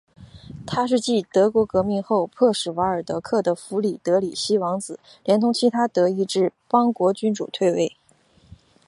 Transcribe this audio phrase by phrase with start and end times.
[0.65, 7.95] 它是继德国革命后迫使瓦尔德克的弗里德里希王子连同其他德意志邦国君主退位。